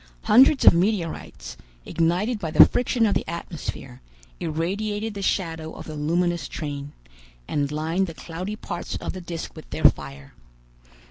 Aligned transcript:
Hundreds 0.23 0.65
of 0.65 0.73
meteorites, 0.73 1.57
ignited 1.85 2.39
by 2.39 2.49
the 2.49 2.65
friction 2.65 3.05
of 3.05 3.13
the 3.13 3.23
atmosphere, 3.29 4.01
irradiated 4.39 5.13
the 5.13 5.21
shadow 5.21 5.73
of 5.75 5.85
the 5.85 5.93
luminous 5.95 6.47
train, 6.47 6.91
and 7.47 7.71
lined 7.71 8.07
the 8.07 8.15
cloudy 8.15 8.55
parts 8.55 8.95
of 8.95 9.13
the 9.13 9.21
disc 9.21 9.55
with 9.55 9.69
their 9.69 9.83
fire. 9.85 10.33